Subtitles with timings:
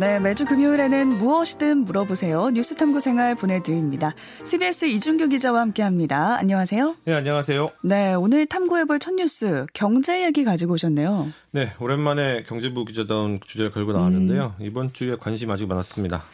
[0.00, 2.48] 네, 매주 금요일에는 무엇이든 물어보세요.
[2.52, 4.14] 뉴스 탐구 생활 보내드립니다.
[4.46, 6.38] CBS 이준규 기자와 함께 합니다.
[6.38, 6.96] 안녕하세요.
[7.04, 7.68] 네, 안녕하세요.
[7.82, 11.30] 네, 오늘 탐구해볼 첫 뉴스, 경제 얘기 가지고 오셨네요.
[11.50, 14.54] 네, 오랜만에 경제부 기자다운 주제를 걸고 나왔는데요.
[14.58, 14.64] 음.
[14.64, 16.24] 이번 주에 관심 아주 많았습니다.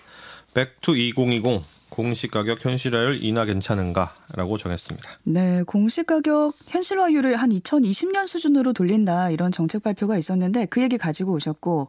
[0.55, 5.11] Back to 2020 공시가격 현실화율 인하 괜찮은가라고 정했습니다.
[5.25, 11.89] 네, 공시가격 현실화율을 한 2020년 수준으로 돌린다 이런 정책 발표가 있었는데 그 얘기 가지고 오셨고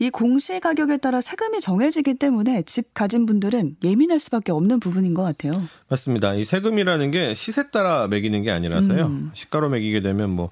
[0.00, 5.22] 이 공시 가격에 따라 세금이 정해지기 때문에 집 가진 분들은 예민할 수밖에 없는 부분인 것
[5.22, 5.52] 같아요.
[5.90, 6.32] 맞습니다.
[6.34, 9.06] 이 세금이라는 게 시세 따라 매기는 게 아니라서요.
[9.06, 9.30] 음.
[9.34, 10.48] 시가로 매기게 되면 뭐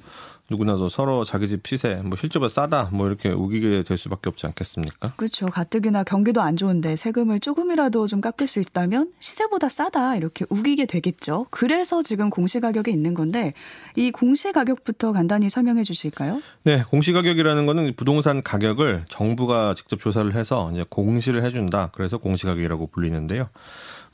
[0.51, 5.13] 누구나도 서로 자기 집 시세 뭐 실제보다 싸다 뭐 이렇게 우기게 될 수밖에 없지 않겠습니까?
[5.17, 5.47] 그렇죠.
[5.47, 11.47] 가뜩이나 경기도 안 좋은데 세금을 조금이라도 좀 깎을 수 있다면 시세보다 싸다 이렇게 우기게 되겠죠.
[11.51, 13.53] 그래서 지금 공시 가격에 있는 건데
[13.95, 16.41] 이 공시 가격부터 간단히 설명해 주실까요?
[16.65, 21.91] 네, 공시 가격이라는 거는 부동산 가격을 정부가 직접 조사를 해서 이제 공시를 해준다.
[21.93, 23.49] 그래서 공시 가격이라고 불리는데요.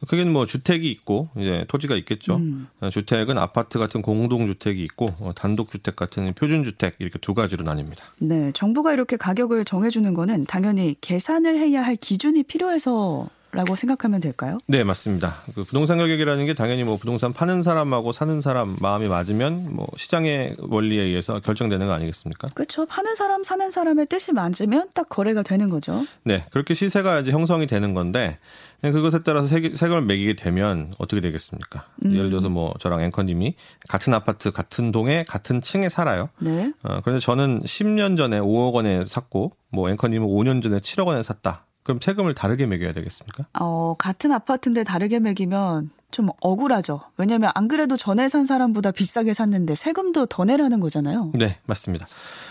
[0.08, 2.36] 그게 뭐 주택이 있고 이제 토지가 있겠죠.
[2.36, 2.68] 음.
[2.90, 7.64] 주택은 아파트 같은 공동 주택이 있고 어, 단독 주택 같은 표준 주택 이렇게 두 가지로
[7.64, 8.00] 나뉩니다.
[8.18, 14.20] 네, 정부가 이렇게 가격을 정해 주는 거는 당연히 계산을 해야 할 기준이 필요해서 라고 생각하면
[14.20, 14.58] 될까요?
[14.66, 15.42] 네, 맞습니다.
[15.54, 20.56] 그 부동산 가격이라는 게 당연히 뭐 부동산 파는 사람하고 사는 사람 마음이 맞으면 뭐 시장의
[20.58, 22.48] 원리에 의해서 결정되는 거 아니겠습니까?
[22.54, 22.84] 그렇죠.
[22.86, 26.04] 파는 사람, 사는 사람의 뜻이 맞으면 딱 거래가 되는 거죠.
[26.24, 28.38] 네, 그렇게 시세가 이제 형성이 되는 건데
[28.82, 31.86] 그것에 따라서 세금을 매기게 되면 어떻게 되겠습니까?
[32.04, 32.14] 음.
[32.14, 33.54] 예를 들어서 뭐 저랑 앵커님이
[33.88, 36.28] 같은 아파트 같은 동에 같은 층에 살아요.
[36.40, 36.72] 네.
[36.82, 41.66] 어, 그런데 저는 10년 전에 5억 원에 샀고 뭐 앵커님은 5년 전에 7억 원에 샀다.
[41.84, 43.46] 그럼 세금을 다르게 매겨야 되겠습니까?
[43.60, 47.02] 어, 같은 아파트인데 다르게 매기면 좀 억울하죠.
[47.18, 51.32] 왜냐하면 안 그래도 전에 산 사람보다 비싸게 샀는데 세금도 더 내라는 거잖아요.
[51.34, 52.06] 네, 맞습니다.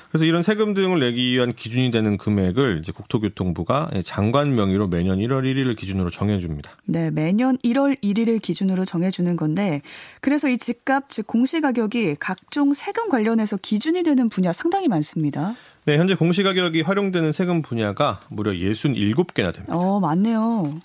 [0.10, 5.44] 그래서 이런 세금 등을 내기 위한 기준이 되는 금액을 이제 국토교통부가 장관 명의로 매년 1월
[5.44, 6.72] 1일을 기준으로 정해줍니다.
[6.86, 9.82] 네, 매년 1월 1일을 기준으로 정해주는 건데
[10.22, 15.56] 그래서 이 집값 즉 공시가격이 각종 세금 관련해서 기준이 되는 분야 상당히 많습니다.
[15.86, 19.76] 네, 현재 공시가격이 활용되는 세금 분야가 무려 67개나 됩니다.
[19.76, 20.80] 어, 많네요.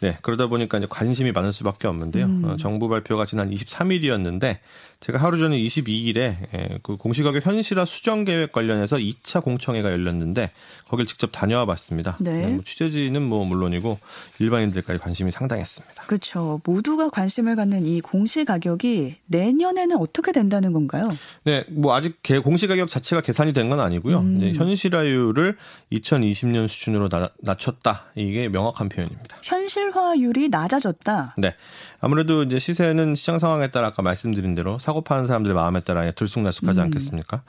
[0.00, 2.24] 네, 그러다 보니까 이제 관심이 많을 수밖에 없는데요.
[2.26, 2.44] 음.
[2.44, 4.58] 어, 정부 발표가 지난 23일이었는데
[5.00, 6.16] 제가 하루 전에 22일에
[6.54, 10.50] 예, 그 공시가격 현실화 수정 계획 관련해서 2차 공청회가 열렸는데
[10.88, 12.16] 거길 직접 다녀와 봤습니다.
[12.20, 12.46] 네.
[12.46, 13.98] 네, 뭐 취재진은 뭐 물론이고
[14.38, 16.04] 일반인들까지 관심이 상당했습니다.
[16.04, 16.60] 그렇죠.
[16.64, 21.08] 모두가 관심을 갖는 이 공시가격이 내년에는 어떻게 된다는 건가요?
[21.44, 24.18] 네, 뭐 아직 공시가격 자체가 계산이 된 건 아니고요.
[24.18, 24.52] 음.
[24.56, 25.56] 현실화율을
[25.92, 28.06] 2020년 수준으로 나, 낮췄다.
[28.14, 29.38] 이게 명확한 표현입니다.
[29.42, 31.34] 현실 화율이 낮아졌다.
[31.38, 31.54] 네.
[32.04, 36.78] 아무래도 이제 시세는 시장 상황에 따라 아까 말씀드린 대로 사고 파는 사람들 마음에 따라 들쑥날쑥하지
[36.78, 36.84] 음.
[36.84, 37.42] 않겠습니까?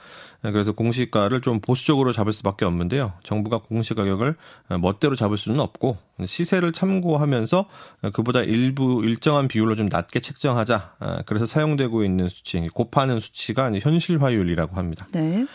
[0.44, 3.14] 네, 그래서 공시가를 좀 보수적으로 잡을 수밖에 없는데요.
[3.24, 4.36] 정부가 공시 가격을
[4.80, 7.66] 멋대로 잡을 수는 없고 시세를 참고하면서
[8.14, 10.94] 그보다 일부 일정한 비율로 좀 낮게 책정하자.
[11.00, 15.08] 아, 그래서 사용되고 있는 수치, 곱하는 수치가 현실화율이라고 합니다.
[15.12, 15.46] 네.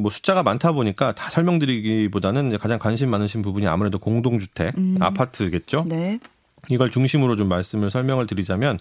[0.00, 4.96] 뭐 숫자가 많다 보니까 다 설명드리기보다는 가장 관심 많으신 부분이 아무래도 공동주택, 음.
[4.98, 5.84] 아파트겠죠.
[5.86, 6.18] 네.
[6.68, 8.78] 이걸 중심으로 좀 말씀을 설명을 드리자면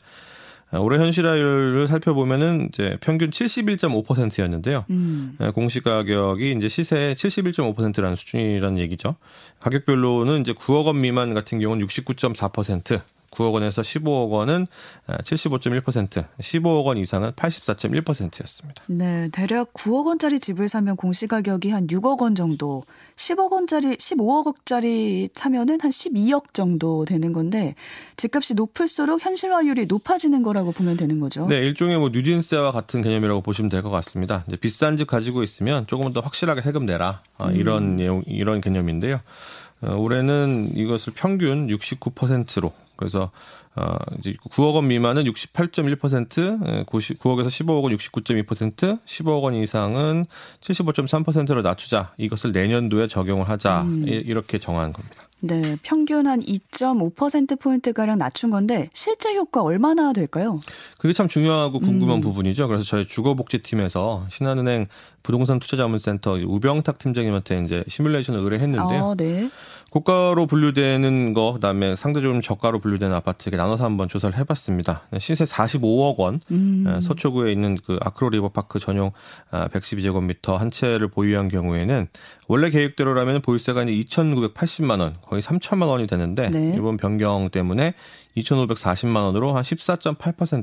[0.73, 4.85] 아, 올해 현실화율을 살펴보면은 이제 평균 71.5%였는데요.
[4.89, 5.35] 음.
[5.37, 9.15] 아, 공시 가격이 이제 시세의 71.5%라는 수준이라는 얘기죠.
[9.59, 13.01] 가격별로는 이제 9억 원 미만 같은 경우는 69.4%,
[13.33, 14.65] 9억 원에서 15억 원은
[15.07, 18.83] 75.1%, 15억 원 이상은 84.1%였습니다.
[18.87, 22.83] 네, 대략 9억 원짜리 집을 사면 공시가격이 한 6억 원 정도,
[23.15, 27.75] 10억 원짜리, 15억 원짜리 사면은 한 12억 정도 되는 건데
[28.17, 31.45] 집값이 높을수록 현실화율이 높아지는 거라고 보면 되는 거죠.
[31.47, 34.45] 네, 일종의 뭐 뉴진스와 같은 개념이라고 보시면 될 것 같습니다.
[34.47, 37.95] 이제 비싼 집 가지고 있으면 조금 더 확실하게 세금 내라 아, 이런 음.
[37.97, 39.19] 내용 이런 개념인데요.
[39.81, 43.31] 어, 올해는 이것을 평균 69%로 그래서
[43.75, 50.25] 어 이제 9억 원 미만은 68.1%, 9억에서 15억은 69.2%, 15억 원 이상은
[50.61, 52.13] 75.3%로 낮추자.
[52.17, 53.81] 이것을 내년도에 적용을 하자.
[53.81, 54.03] 음.
[54.07, 55.23] 이렇게 정한 겁니다.
[55.45, 60.61] 네, 평균 한 2.5%포인트 가량 낮춘 건데 실제 효과 얼마나 될까요?
[60.97, 62.21] 그게 참 중요하고 궁금한 음.
[62.21, 62.69] 부분이죠.
[62.69, 64.87] 그래서 저희 주거복지팀에서 신한은행
[65.21, 69.05] 부동산 투자자문센터 우병탁 팀장님한테 이제 시뮬레이션을 의뢰했는데요.
[69.05, 69.49] 아, 네.
[69.93, 75.03] 고가로 분류되는 거 그다음에 상대적으로 저가로 분류되는 아파트 이렇게 나눠서 한번 조사를 해봤습니다.
[75.19, 76.85] 시세 45억 원 음.
[76.87, 79.11] 예, 서초구에 있는 그 아크로 리버파크 전용
[79.51, 82.07] 112제곱미터 아, 한 채를 보유한 경우에는
[82.47, 86.73] 원래 계획대로라면 보유세가 이제 2,980만 원 거의 3천만 원이 되는데 네.
[86.75, 87.93] 이번 변경 때문에
[88.37, 90.17] 2,540만 원으로 한 14.8%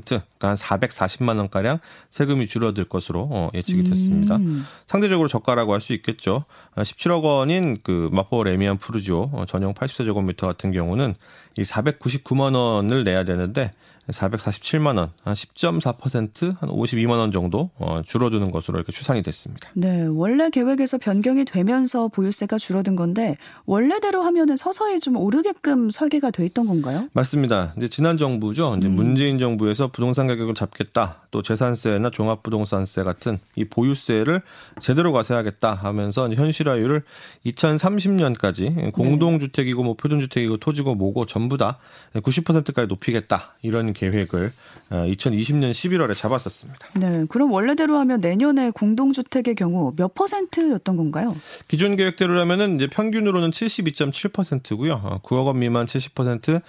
[0.05, 1.79] 그러니까 한 440만 원 가량
[2.09, 4.35] 세금이 줄어들 것으로 어, 예측이 됐습니다.
[4.37, 4.65] 음.
[4.87, 6.45] 상대적으로 저가라고 할 수 있겠죠.
[6.75, 11.15] 17억 원인 그 마포 레미안 푸르지오 80세제곱미터 전용 80세제곱미터 같은 경우는
[11.57, 13.71] 이 499만 원을 내야 되는데
[14.11, 19.69] 447만 원, 한 10.4%, 한 52만 원 정도 어, 줄어드는 것으로 이렇게 추산이 됐습니다.
[19.73, 26.45] 네, 원래 계획에서 변경이 되면서 보유세가 줄어든 건데 원래대로 하면은 서서히 좀 오르게끔 설계가 돼
[26.45, 27.07] 있던 건가요?
[27.13, 27.73] 맞습니다.
[27.77, 28.75] 이제 지난 정부죠.
[28.77, 28.95] 이제 음.
[28.95, 34.41] 문재인 정부에서 부동산 가격을 잡겠다, 또 재산세나 종합부동산세 같은 이 보유세를
[34.79, 37.03] 제대로 과세하겠다 하면서 현실화율을
[37.45, 41.77] 2030년까지 공동주택이고 뭐 표준주택이고 토지고 뭐고 전부 다
[42.15, 44.51] 90%까지 높이겠다 이런 계획을
[44.89, 46.87] 2020년 어, 11월에 잡았었습니다.
[46.95, 51.35] 네, 그럼 원래대로 하면 내년에 공동주택의 경우 몇 퍼센트였던 건가요?
[51.67, 55.19] 기존 계획대로라면은 이제 평균으로는 72.7%고요.
[55.23, 56.61] 9억 원 미만 70%,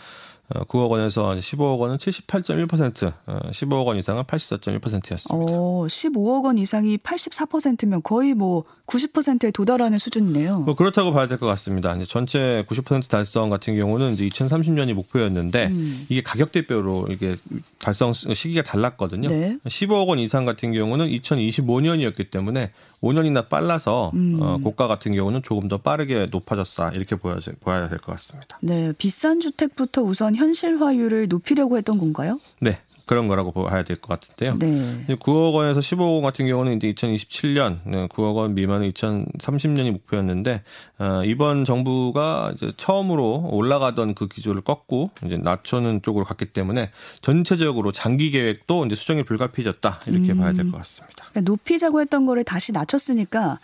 [0.51, 5.53] 9억 어, 원에서 15억 원은 78.1%, 15억 어, 원 이상은 84.1%였습니다.
[5.57, 10.61] 어, 15억 원 이상이 84%면 거의 뭐 90%에 도달하는 수준이네요.
[10.61, 11.95] 뭐 그렇다고 봐야 될 것 같습니다.
[11.97, 16.07] 이제 전체 90% 달성 같은 경우는 이제 2030년이 목표였는데 음.
[16.11, 17.37] 이게 가격대별로 이게
[17.79, 19.29] 달성 시기가 달랐거든요.
[19.29, 19.57] 네.
[19.65, 22.71] 15억 원 이상 같은 경우는 2025년이었기 때문에
[23.03, 24.39] 5년이나 빨라서 음.
[24.41, 28.59] 어, 고가 같은 경우는 조금 더 빠르게 높아졌다 이렇게 보여야, 보여야 될 것 같습니다.
[28.63, 32.39] 네, 비싼 주택부터 우선 현실화율을 높이려고 했던 건가요?
[32.61, 32.79] 네,
[33.13, 34.57] 그런 거라고 봐야 될 것 같은데요.
[34.59, 35.17] 네.
[35.17, 40.63] 9억 원에서 15억 원 같은 경우는 이제 2027년 9억 원 미만은 2030년이 목표였는데
[40.99, 47.93] 어, 이번 정부가 이제 처음으로 올라가던 그 기조를 꺾고 이제 낮추는 쪽으로 갔기 때문에 전체적으로
[47.93, 50.39] 장기 계획도 이제 수정이 불가피해졌다 이렇게 음.
[50.39, 51.27] 봐야 될 것 같습니다.
[51.31, 53.59] 그러니까 높이자고 했던 거를 다시 낮췄으니까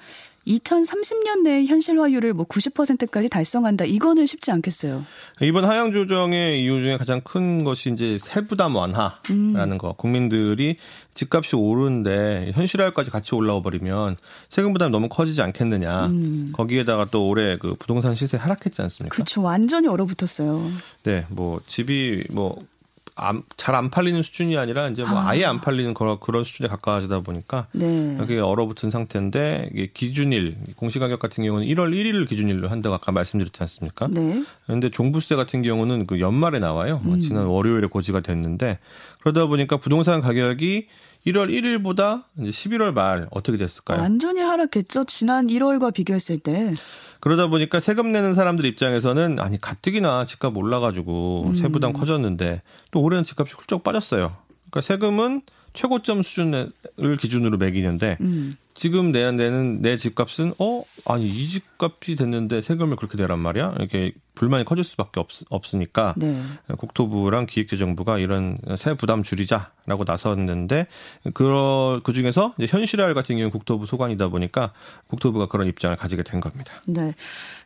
[0.46, 3.84] 2030년 내에 현실화율을 뭐 90%까지 달성한다.
[3.84, 5.04] 이거는 쉽지 않겠어요.
[5.42, 9.78] 이번 하향 조정의 이유 중에 가장 큰 것이 이제 세부담 완화라는 음.
[9.78, 9.92] 거.
[9.92, 10.76] 국민들이
[11.14, 14.16] 집값이 오르는데 현실화율까지 같이 올라와 버리면
[14.48, 16.06] 세금 부담이 너무 커지지 않겠느냐.
[16.06, 16.52] 음.
[16.54, 19.14] 거기에다가 또 올해 그 부동산 시세 하락했지 않습니까?
[19.14, 19.42] 그렇죠.
[19.42, 20.70] 완전히 얼어붙었어요.
[21.02, 22.58] 네, 뭐 집이 뭐
[23.56, 25.28] 잘안 팔리는 수준이 아니라 이제 뭐 아.
[25.28, 28.16] 아예 안 팔리는 그런 그런 수준에 가까워지다 보니까 네.
[28.18, 33.62] 그게 얼어붙은 상태인데 이게 기준일 공시 가격 같은 경우는 1월 1일을 기준일로 한다고 아까 말씀드렸지
[33.62, 34.08] 않습니까?
[34.08, 34.44] 네.
[34.66, 37.00] 그런데 종부세 같은 경우는 그 연말에 나와요.
[37.02, 37.20] 뭐 음.
[37.20, 38.78] 지난 월요일에 고지가 됐는데
[39.20, 40.86] 그러다 보니까 부동산 가격이
[41.26, 44.00] 1월 1일보다 이제 11월 말 어떻게 됐을까요?
[44.00, 45.04] 완전히 하락했죠.
[45.04, 46.74] 지난 1월과 비교했을 때.
[47.20, 51.54] 그러다 보니까 세금 내는 사람들 입장에서는 아니 가뜩이나 집값 올라가지고 음.
[51.56, 54.36] 세부담 커졌는데 또 올해는 집값이 훌쩍 빠졌어요.
[54.70, 55.42] 그러니까 세금은
[55.74, 56.72] 최고점 수준을
[57.20, 58.56] 기준으로 매기는데 음.
[58.74, 64.12] 지금 내, 내는 내 집값은 어 아니 이 집값이 됐는데 세금을 그렇게 내란 말이야 이렇게
[64.38, 66.40] 불만이 커질 수밖에 없, 없으니까 네.
[66.78, 70.86] 국토부랑 기획재정부가 이런 세 부담 줄이자라고 나섰는데
[71.34, 74.72] 그, 그 중에서 이제 현실화율 같은 경우는 국토부 소관이다 보니까
[75.08, 76.72] 국토부가 그런 입장을 가지게 된 겁니다.
[76.86, 77.14] 네.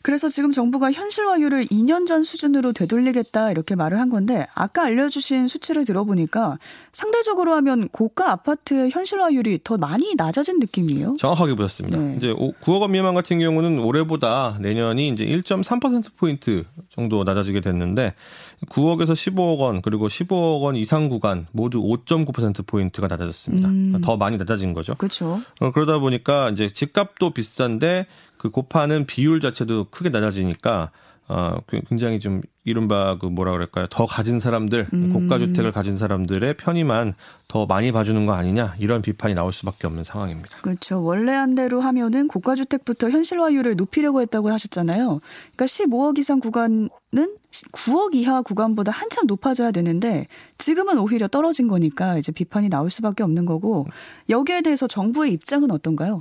[0.01, 5.85] 그래서 지금 정부가 현실화율을 2년 전 수준으로 되돌리겠다 이렇게 말을 한 건데 아까 알려주신 수치를
[5.85, 6.59] 들어보니까
[6.93, 11.17] 상대적으로 하면 고가 아파트의 현실화율이 더 많이 낮아진 느낌이에요.
[11.19, 11.99] 정확하게 보셨습니다.
[11.99, 12.15] 네.
[12.17, 18.15] 이제 9억 원 미만 같은 경우는 올해보다 내년이 이제 1.3% 포인트 정도 낮아지게 됐는데
[18.69, 23.69] 9억에서 15억 원 그리고 15억 원 이상 구간 모두 5.9% 포인트가 낮아졌습니다.
[23.69, 24.01] 음.
[24.03, 24.95] 더 많이 낮아진 거죠.
[24.95, 25.41] 그렇죠.
[25.75, 30.91] 그러다 보니까 이제 집값도 비싼데 그 곱하는 비율 자체도 크게 낮아지니까
[31.29, 33.87] 어, 그 굉장히 좀 이른바 그 뭐라 그럴까요?
[33.91, 35.13] 더 가진 사람들, 음.
[35.13, 37.15] 고가 주택을 가진 사람들의 편의만
[37.49, 40.59] 더 많이 봐주는 거 아니냐 이런 비판이 나올 수밖에 없는 상황입니다.
[40.63, 41.03] 그렇죠.
[41.03, 45.21] 원래 한 대로 하면은 고가 주택부터 현실화율을 높이려고 했다고 하셨잖아요.
[45.57, 46.89] 그러니까 15억 이상 구간은
[47.73, 50.29] 9억 이하 구간보다 한참 높아져야 되는데
[50.59, 53.87] 지금은 오히려 떨어진 거니까 이제 비판이 나올 수밖에 없는 거고
[54.29, 56.19] 여기에 대해서 정부의 입장은 어떤가요?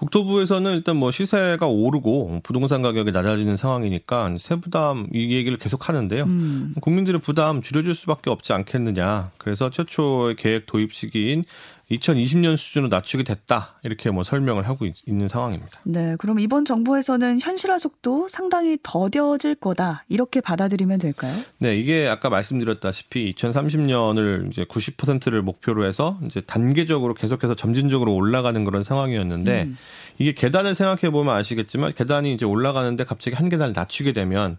[0.00, 6.24] 국토부에서는 일단 뭐 시세가 오르고 부동산 가격이 낮아지는 상황이니까 세부담 이 얘기를 계속 하는데요.
[6.24, 6.74] 음.
[6.80, 9.30] 국민들의 부담 줄여줄 수밖에 없지 않겠느냐.
[9.36, 11.44] 그래서 최초의 계획 도입 시기인
[11.90, 15.80] 2020년 수준으로 낮추게 됐다 이렇게 뭐 설명을 하고 있, 는 상황입니다.
[15.84, 21.36] 네, 그럼 이번 정부에서는 현실화 속도 상당히 더뎌질 거다 이렇게 받아들이면 될까요?
[21.58, 28.84] 네, 이게 아까 말씀드렸다시피 2030년을 이제 90%를 목표로 해서 이제 단계적으로 계속해서 점진적으로 올라가는 그런
[28.84, 29.76] 상황이었는데 음.
[30.18, 34.58] 이게 계단을 생각해 보면 아시겠지만 계단이 이제 올라가는데 갑자기 한 계단을 낮추게 되면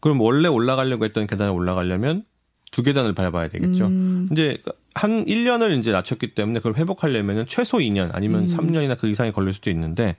[0.00, 2.24] 그럼 원래 올라가려고 했던 계단을 올라가려면
[2.74, 3.86] 두 계단을 밟아야 되겠죠.
[3.86, 4.28] 음.
[4.32, 4.58] 이제
[4.96, 8.46] 한 1년을 이제 낮췄기 때문에 그걸 회복하려면은 최소 2년 아니면 음.
[8.48, 10.16] 3년이나 그 이상이 걸릴 수도 있는데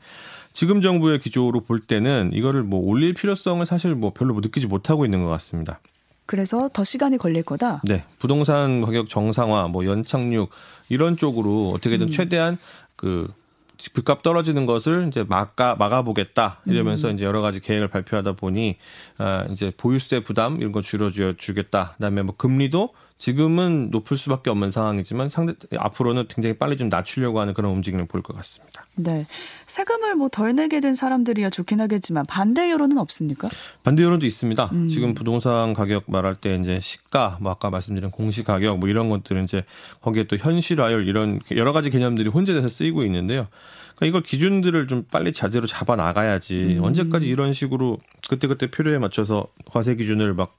[0.53, 5.21] 지금 정부의 기조로 볼 때는 이거를 뭐 올릴 필요성을 사실 뭐 별로 느끼지 못하고 있는
[5.21, 5.81] 것 같습니다.
[6.25, 7.81] 그래서 더 시간이 걸릴 거다.
[7.83, 10.49] 네, 부동산 가격 정상화, 뭐 연착륙
[10.87, 12.11] 이런 쪽으로 어떻게든 음.
[12.11, 12.57] 최대한
[12.95, 13.27] 그
[13.77, 17.15] 집값 떨어지는 것을 이제 막아 막아보겠다 이러면서 음.
[17.15, 18.77] 이제 여러 가지 계획을 발표하다 보니
[19.17, 21.93] 아 이제 보유세 부담 이런 거 줄여줘 주겠다.
[21.93, 27.53] 그다음에 뭐 금리도 지금은 높을 수밖에 없는 상황이지만 상대 앞으로는 굉장히 빨리 좀 낮추려고 하는
[27.53, 28.83] 그런 움직임을 볼 것 같습니다.
[28.95, 29.25] 네.
[29.67, 33.49] 세금을 뭐 덜 내게 된 사람들이야 좋긴 하겠지만 반대 여론은 없습니까?
[33.83, 34.69] 반대 여론도 있습니다.
[34.73, 34.89] 음.
[34.89, 39.45] 지금 부동산 가격 말할 때 이제 시가 뭐 아까 말씀드린 공시 가격 뭐 이런 것들은
[39.45, 39.63] 이제
[40.01, 43.47] 거기에 또 현실화율 이런 여러 가지 개념들이 혼재돼서 쓰이고 있는데요.
[43.95, 46.83] 그러니까 이걸 기준들을 좀 빨리 자제로 잡아 나가야지 음.
[46.83, 50.57] 언제까지 이런 식으로 그때그때 필요에 맞춰서 과세 기준을 막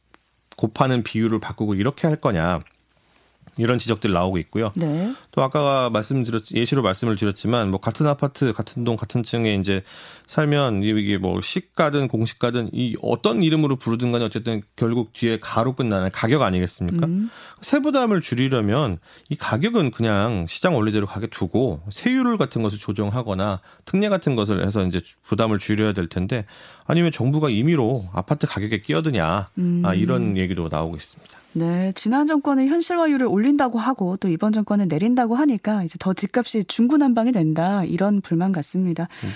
[0.57, 2.63] 곱하는 비율을 바꾸고 이렇게 할 거냐.
[3.59, 4.73] 이런 지적들 나오고 있고요.
[4.77, 5.15] 네.
[5.31, 9.83] 또 아까 말씀드렸 예시로 말씀을 드렸지만 뭐 같은 아파트 같은 동 같은 층에 이제
[10.27, 16.11] 살면 이게 뭐 시가든 공시가든 이 어떤 이름으로 부르든 간에 어쨌든 결국 뒤에 가로 끝나는
[16.11, 17.07] 가격 아니겠습니까?
[17.07, 17.31] 음.
[17.61, 18.99] 세부담을 줄이려면
[19.31, 24.85] 이 가격은 그냥 시장 원리대로 가게 두고 세율 같은 것을 조정하거나 특례 같은 것을 해서
[24.85, 26.45] 이제 부담을 줄여야 될 텐데
[26.87, 29.83] 아니면 정부가 임의로 아파트 가격에 끼어드냐 음.
[29.85, 31.46] 아, 이런 얘기도 나오고 있습니다.
[31.57, 37.33] 네, 지난 정권은 현실화율을 올린다고 하고 또 이번 정권은 내린다고 하니까 이제 더 집값이 중구난방이
[37.33, 39.09] 된다 이런 불만 같습니다.
[39.25, 39.31] 음.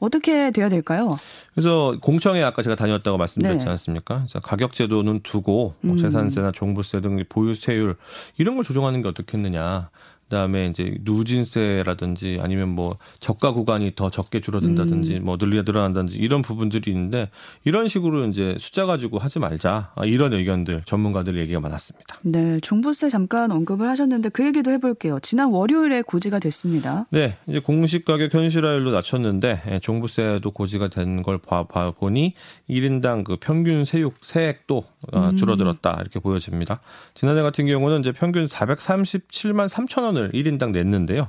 [0.00, 1.16] 어떻게 돼야 될까요?
[1.54, 3.70] 그래서 공청회 아까 제가 다녔다고 말씀드렸지 네.
[3.70, 4.16] 않습니까?
[4.16, 5.98] 그래서 가격 제도는 두고 뭐 음.
[5.98, 7.94] 재산세나 종부세 등 보유세율
[8.38, 9.88] 이런 걸 조정하는 게 어떻겠느냐.
[10.32, 15.24] 그다음에 이제 누진세라든지 아니면 뭐 저가 구간이 더 적게 줄어든다든지 음.
[15.24, 17.28] 뭐 늘려 늘어난다든지 이런 부분들이 있는데
[17.64, 22.16] 이런 식으로 이제 숫자 가지고 하지 말자 아, 이런 의견들 전문가들 얘기가 많았습니다.
[22.22, 25.18] 네, 종부세 잠깐 언급을 하셨는데 그 얘기도 해볼게요.
[25.20, 27.06] 지난 월요일에 고지가 됐습니다.
[27.10, 31.64] 네, 이제 공시 가격 현실화율로 낮췄는데 예, 종부세도 고지가 된걸봐
[31.98, 32.34] 보니
[32.70, 35.36] 1인당 그 평균 세육 세액도 어, 음.
[35.36, 36.80] 줄어들었다 이렇게 보여집니다.
[37.12, 41.28] 지난해 같은 경우는 이제 평균 437만 3천 원을 원을 1인당 냈는데요.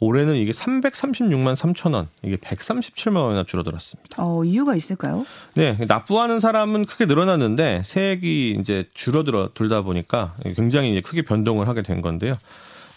[0.00, 4.16] 올해는 이게 336만 3천 원, 이게 137만 원이나 줄어들었습니다.
[4.18, 5.24] 어, 이유가 있을까요?
[5.54, 11.82] 네, 납부하는 사람은 크게 늘어났는데 세액이 이제 줄어들어 들다 보니까 굉장히 이제 크게 변동을 하게
[11.82, 12.36] 된 건데요.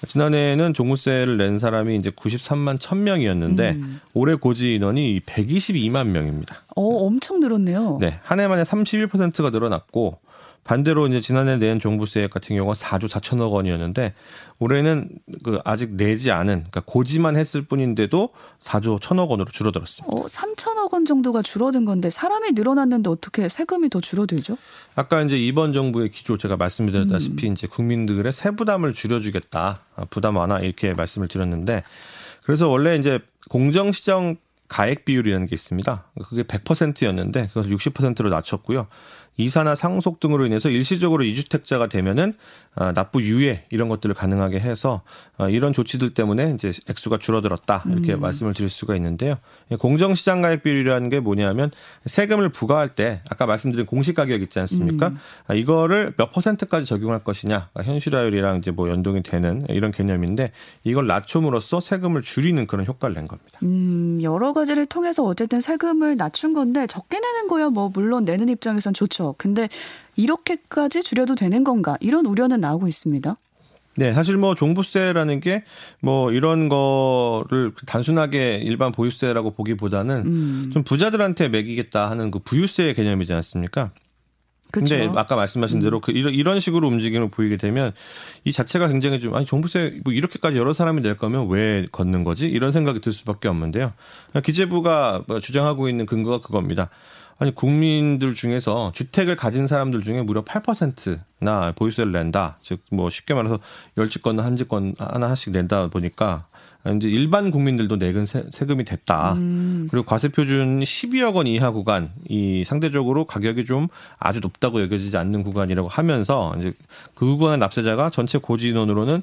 [0.07, 3.99] 지난해에는 종부세를 낸 사람이 이제 93만 1000명이었는데 음.
[4.13, 6.63] 올해 고지 인원이 122만 명입니다.
[6.75, 7.97] 어, 엄청 늘었네요.
[7.99, 10.19] 네, 한 해 만에 31%가 늘어났고
[10.67, 14.13] 반대로 이제 지난해 낸 종부세 같은 경우가 4조 4천억 원이었는데
[14.59, 15.07] 올해는
[15.41, 20.13] 그 아직 내지 않은 그러니까 고지만 했을 뿐인데도 4조 1천억 원으로 줄어들었습니다.
[20.13, 24.57] 어, 3천억 원 정도가 줄어든 건데 사람이 늘어났는데 어떻게 세금이 더 줄어들죠?
[24.95, 27.53] 아까 이제 이번 정부의 기조 제가 말씀드렸다시피 음.
[27.53, 31.83] 이제 국민들의 세부담을 줄여주겠다 아, 부담 완화 이렇게 말씀을 드렸는데
[32.43, 33.19] 그래서 원래 이제
[33.49, 34.35] 공정시정
[34.67, 36.03] 가액 비율이라는 게 있습니다.
[36.27, 38.87] 그게 100%였는데 그것을 60%로 낮췄고요.
[39.37, 42.33] 이사나 상속 등으로 인해서 일시적으로 이주택자가 되면은
[42.75, 45.01] 아, 납부 유예 이런 것들을 가능하게 해서
[45.37, 48.21] 아, 이런 조치들 때문에 이제 액수가 줄어들었다 이렇게 음.
[48.21, 49.35] 말씀을 드릴 수가 있는데요.
[49.79, 51.71] 공정시장 가액 비율이라는 게 뭐냐면
[52.05, 55.09] 세금을 부과할 때 아까 말씀드린 공시 가격 있지 않습니까?
[55.09, 55.17] 음.
[55.47, 60.51] 아, 이거를 몇 퍼센트까지 적용할 것이냐 현실화율이랑 이제 뭐 연동이 되는 이런 개념인데
[60.83, 63.59] 이걸 낮춤으로써 세금을 줄이는 그런 효과를 낸 겁니다.
[63.63, 68.93] 음, 여러 가지를 통해서 어쨌든 세금을 낮춘 건데 적게 내는 거야 뭐 물론 내는 입장에선
[68.93, 69.26] 좋죠.
[69.37, 69.69] 근데
[70.15, 71.97] 이렇게까지 줄여도 되는 건가?
[71.99, 73.35] 이런 우려는 나오고 있습니다.
[73.99, 75.63] 네, 사실 뭐 종부세라는 게
[75.99, 80.69] 뭐 이런 거를 단순하게 일반 보유세라고 보기보다는 음.
[80.73, 83.91] 좀 부자들한테 매기겠다 하는 그 부유세 개념이지 않습니까?
[84.69, 86.01] 근데 아까 말씀하신 대로 음.
[86.01, 87.93] 그 이런 이런 식으로 움직임을 보이게 되면
[88.43, 92.47] 이 자체가 굉장히 좀 아니 종부세 뭐 이렇게까지 여러 사람이 낼 거면 왜 걷는 거지
[92.47, 93.93] 이런 생각이 들 수밖에 없는데요.
[94.43, 96.89] 기재부가 뭐 주장하고 있는 근거가 그겁니다.
[97.39, 102.57] 아니 국민들 중에서 주택을 가진 사람들 중에 무려 8%나 보유세를 낸다.
[102.61, 103.59] 즉 뭐 쉽게 말해서
[103.97, 106.45] 열집권 한집권 하나 하나씩 낸다 보니까
[106.95, 109.33] 이제 일반 국민들도 내근 세, 금이 됐다.
[109.33, 109.87] 음.
[109.91, 115.43] 그리고 과세 표준 12억 원 이하 구간 이 상대적으로 가격이 좀 아주 높다고 여겨지지 않는
[115.43, 116.73] 구간이라고 하면서 이제
[117.13, 119.21] 그 구간의 납세자가 전체 고지 인원으로는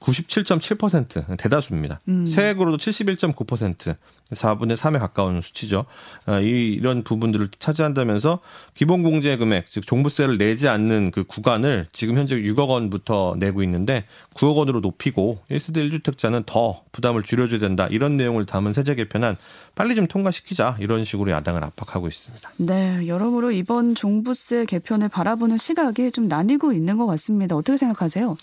[0.00, 2.00] 97.7% 대다수입니다.
[2.08, 2.26] 음.
[2.26, 3.96] 세액으로도 71.9%
[4.30, 5.86] 4분의 3에 가까운 수치죠.
[6.26, 8.40] 아, 이 이런 부분들을 차지한다면서
[8.74, 14.04] 기본 공제 금액 즉 종부세를 내지 않는 그 구간을 지금 현재 6억 원부터 내고 있는데
[14.34, 17.86] 9억 원으로 높이고 1세대 1주택자는 더 부담을 줄여줘야 된다.
[17.90, 19.36] 이런 내용을 담은 세제 개편안
[19.76, 22.50] 빨리 좀 통과시키자 이런 식으로 야당을 압박하고 있습니다.
[22.56, 27.54] 네, 여러모로 이번 종부세 개편을 바라보는 시각이 좀 나뉘고 있는 것 같습니다.
[27.54, 28.36] 어떻게 생각하세요?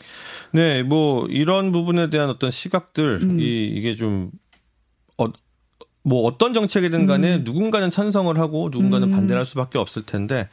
[0.51, 3.39] 네, 뭐 이런 부분에 대한 어떤 시각들 음.
[3.41, 4.44] 이 이게 좀 어,
[6.07, 7.41] 뭐 어떤 정책이든 간에 음.
[7.43, 9.11] 누군가는 찬성을 하고 누군가는 음.
[9.11, 10.47] 반대를 할 수밖에 없을 텐데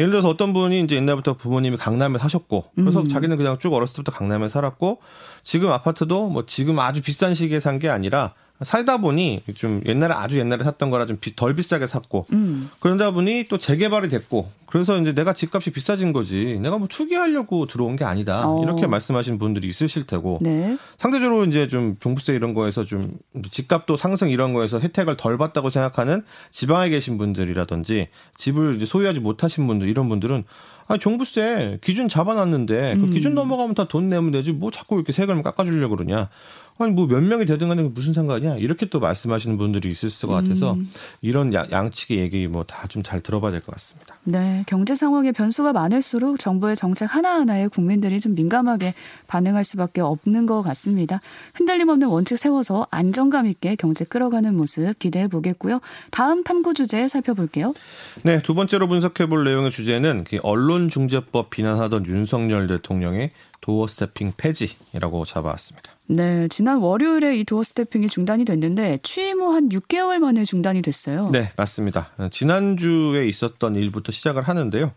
[0.00, 3.08] 예를 들어서 어떤 분이 이제 옛날부터 부모님이 강남에 사셨고 그래서 음.
[3.08, 4.98] 자기는 그냥 쭉 어렸을 때부터 강남에 살았고
[5.44, 10.38] 지금 아파트도 뭐 지금 아주 비싼 시기에 산 게 아니라 살다 보니 좀 옛날에 아주
[10.38, 12.70] 옛날에 샀던 거라 좀 덜 비싸게 샀고 음.
[12.80, 17.96] 그러다 보니 또 재개발이 됐고 그래서 이제 내가 집값이 비싸진 거지 내가 뭐 투기하려고 들어온
[17.96, 18.62] 게 아니다 어.
[18.62, 20.76] 이렇게 말씀하시는 분들이 있으실 테고 네.
[20.98, 23.18] 상대적으로 이제 좀 종부세 이런 거에서 좀
[23.50, 29.66] 집값도 상승 이런 거에서 혜택을 덜 받다고 생각하는 지방에 계신 분들이라든지 집을 이제 소유하지 못하신
[29.66, 30.44] 분들 이런 분들은
[30.88, 33.10] 아 종부세 기준 잡아놨는데 그 음.
[33.10, 36.28] 기준 넘어가면 다 돈 내면 되지 뭐 자꾸 이렇게 세금을 깎아주려고 그러냐
[36.78, 40.74] 아니 뭐 몇 명이 되든 간에 무슨 상관이야 이렇게 또 말씀하시는 분들이 있을 것 같아서
[40.74, 40.90] 음.
[41.22, 44.16] 이런 양, 측의 얘기 뭐 다 좀 잘 들어봐야 될 것 같습니다.
[44.24, 48.94] 네, 경제 상황에 변수가 많을수록 정부의 정책 하나하나에 국민들이 좀 민감하게
[49.26, 51.20] 반응할 수밖에 없는 것 같습니다.
[51.54, 55.80] 흔들림 없는 원칙 세워서 안정감 있게 경제 끌어가는 모습 기대해 보겠고요.
[56.10, 57.72] 다음 탐구 주제 살펴볼게요.
[58.22, 63.30] 네, 두 번째로 분석해 볼 내용의 주제는 그 언론중재법 비난하던 윤석열 대통령의
[63.60, 65.92] doorstepping 폐지라고 잡아왔습니다.
[66.08, 71.30] 네, 지난 월요일에 이 doorstepping이 중단이 됐는데 취임 후 한 6개월 만에 중단이 됐어요.
[71.32, 72.10] 네, 맞습니다.
[72.30, 74.92] 지난주에 있었던 일부터 시작을 하는데요.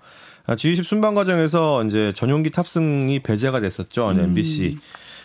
[0.48, 4.10] G20 순방 과정에서 이제 전용기 탑승이 배제가 됐었죠.
[4.10, 4.20] 음.
[4.20, 4.78] MBC.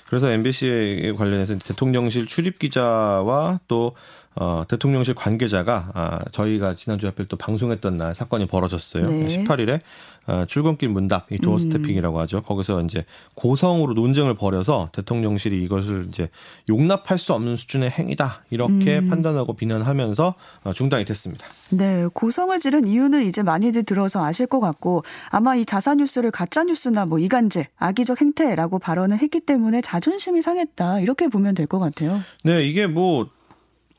[0.06, 3.94] 그래서 MBC에 관련해서 대통령실 출입 기자와 또
[4.36, 9.06] 어, 대통령실 관계자가 아, 저희가 지난주에 하필 또 방송했던 날 사건이 벌어졌어요.
[9.06, 9.26] 네.
[9.44, 9.80] 18일에
[10.26, 11.58] 어, 출근길 문답, 이 도어 음.
[11.58, 12.40] 스태핑이라고 하죠.
[12.42, 16.30] 거기서 이제 고성으로 논쟁을 벌여서 대통령실이 이것을 이제
[16.70, 19.10] 용납할 수 없는 수준의 행위다 이렇게 음.
[19.10, 21.46] 판단하고 비난하면서 어, 중단이 됐습니다.
[21.70, 26.64] 네, 고성을 지른 이유는 이제 많이들 들어서 아실 것 같고 아마 이 자사 뉴스를 가짜
[26.64, 32.20] 뉴스나 뭐 이간질, 악의적 행태라고 발언을 했기 때문에 자존심이 상했다 이렇게 보면 될 것 같아요.
[32.44, 33.30] 네, 이게 뭐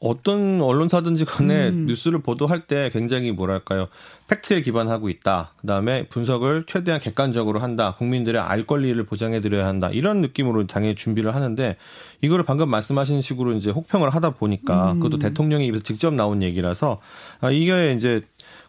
[0.05, 1.88] 어떤 언론사든지 간에 음.
[1.88, 3.88] 뉴스를 보도할 때 굉장히 뭐랄까요
[4.27, 10.21] 팩트에 기반하고 있다 그다음에 분석을 최대한 객관적으로 한다 국민들의 알 권리를 보장해 드려야 한다 이런
[10.21, 11.75] 느낌으로 당연히 준비를 하는데
[12.21, 15.00] 이거를 방금 말씀하신 식으로 이제 혹평을 하다 보니까 음.
[15.00, 17.01] 그것도 대통령이 입에서 직접 나온 얘기라서
[17.41, 18.21] 아, 이게 이제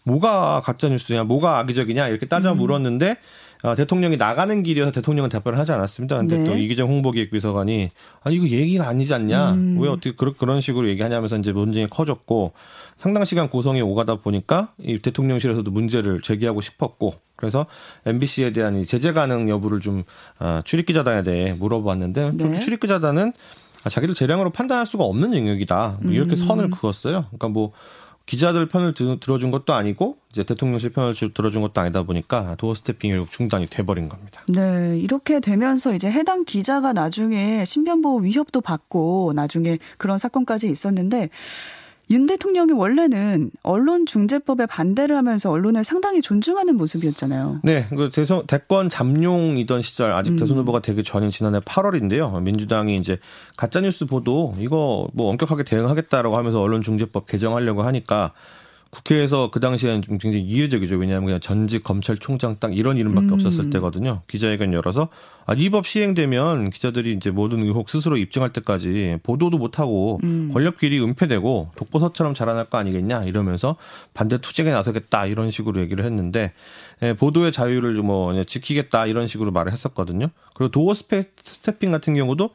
[0.05, 2.59] 뭐가 가짜 뉴스냐 뭐가 악의적이냐 이렇게 따져 음.
[2.59, 3.16] 물었는데 음.
[3.62, 6.19] 어, 대통령이 나가는 길이어서 대통령은 답변을 하지 않았습니다.
[6.19, 6.45] 근데 네.
[6.45, 7.90] 또 이기정 홍보기획비서관이
[8.23, 9.53] 아니 이거 얘기가 아니지 않냐?
[9.53, 9.79] 음.
[9.81, 12.53] 왜 어떻게 그런 그런 식으로 얘기하냐면서 이제 논쟁이 커졌고
[12.99, 17.66] 상당 시간 고성이 오가다 보니까 이 대통령실에서도 문제를 제기하고 싶었고 그래서
[18.07, 20.05] MBC에 대한 이 제재 가능 여부를 좀
[20.38, 22.55] 어, 출입기자단에 대해 물어봤는데 네.
[22.61, 23.33] 출입기자단은
[23.88, 25.99] 자기들 재량으로 판단할 수가 없는 영역이다.
[26.03, 26.37] 뭐 이렇게 음.
[26.37, 27.27] 선을 그었어요.
[27.27, 27.73] 그러니까 뭐
[28.27, 33.69] 기자들 편을 들어준 것도 아니고 이제 대통령실 편을 들어준 것도 아니다 보니까 도어 스태핑이 중단이
[33.69, 34.43] 돼버린 겁니다.
[34.49, 41.31] 네, 이렇게 되면서 이제 해당 기자가 나중에 신변보호 위협도 받고 나중에 그런 사건까지 있었는데
[42.11, 47.61] 윤 대통령이 원래는 언론 중재법에 반대를 하면서 언론을 상당히 존중하는 모습이었잖아요.
[47.64, 50.37] 네, 그 대선 대권 잠룡이던 시절 아직 음.
[50.37, 52.40] 대선 후보가 되기 전인 지난해 8월인데요.
[52.42, 53.19] 민주당이 이제
[53.57, 58.33] 가짜 뉴스 보도 이거 뭐 엄격하게 대응하겠다라고 하면서 언론 중재법 개정하려고 하니까
[58.97, 60.97] 국회에서 그 당시에는 좀 굉장히 이례적이죠.
[60.97, 63.33] 왜냐하면 그냥 전직 검찰총장 딱 이런 이름밖에 음.
[63.35, 64.23] 없었을 때거든요.
[64.29, 65.09] 기자회견 열어서
[65.45, 70.51] 아, 이 법 시행되면 기자들이 이제 모든 의혹 스스로 입증할 때까지 보도도 못하고 음.
[70.53, 73.77] 권력끼리 은폐되고 독보서처럼 자라날 거 아니겠냐 이러면서
[74.15, 76.53] 반대 투쟁에 나서겠다 이런 식으로 얘기를 했는데
[77.03, 80.29] 예, 보도의 자유를 뭐 지키겠다 이런 식으로 말을 했었거든요.
[80.55, 82.51] 그리고 도어 스태핑 같은 경우도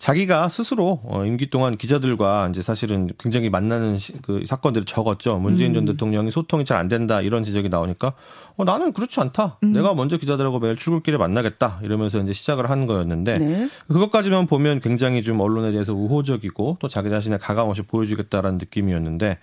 [0.00, 5.38] 자기가 스스로 어, 임기 동안 기자들과 이제 사실은 굉장히 만나는 시, 그 사건들이 적었죠.
[5.38, 5.74] 문재인 음.
[5.74, 8.14] 전 대통령이 소통이 잘 안 된다 이런 지적이 나오니까
[8.56, 9.58] 어, 나는 그렇지 않다.
[9.62, 9.72] 음.
[9.72, 13.68] 내가 먼저 기자들하고 매일 출근길에 만나겠다 이러면서 이제 시작을 한 거였는데 네.
[13.88, 19.38] 그것까지만 보면 굉장히 좀 언론에 대해서 우호적이고 또 자기 자신의 가감 없이 보여주겠다라는 느낌이었는데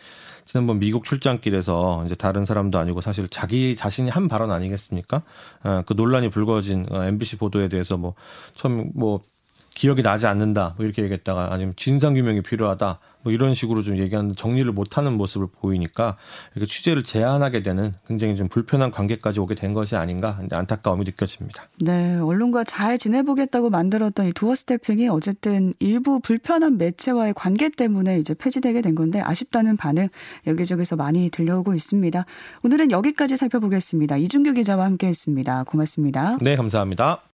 [0.45, 5.21] 지난번 미국 출장길에서 이제 다른 사람도 아니고 사실 자기 자신이 한 발언 아니겠습니까?
[5.61, 8.15] 아, 그 논란이 불거진 MBC 어, 보도에 대해서 뭐
[8.55, 9.21] 처음 뭐
[9.77, 14.35] 기억이 나지 않는다 뭐 이렇게 얘기했다가 아니면 진상 규명이 필요하다 뭐 이런 식으로 좀 얘기하는
[14.35, 16.17] 정리를 못하는 모습을 보이니까
[16.55, 21.67] 이렇게 취재를 제한하게 되는 굉장히 좀 불편한 관계까지 오게 된 것이 아닌가 안타까움이 느껴집니다.
[21.79, 28.33] 네, 언론과 잘 지내보겠다고 만들었던 이 도어 스태핑이 어쨌든 일부 불편한 매체와의 관계 때문에 이제
[28.33, 30.07] 폐지되게 된 건데 아쉽다는 반응
[30.47, 32.25] 여기저기서 많이 들려오고 있습니다.
[32.63, 34.17] 오늘은 여기까지 살펴보겠습니다.
[34.17, 35.65] 이준규 기자와 함께했습니다.
[35.65, 36.37] 고맙습니다.
[36.41, 37.27] 네, 감사합니다.